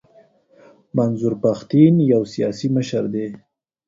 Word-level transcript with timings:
منظور 0.97 1.33
پښتین 1.43 1.93
یو 2.11 2.21
سیاسي 2.33 2.67
مشر 2.75 3.03
دی. 3.13 3.27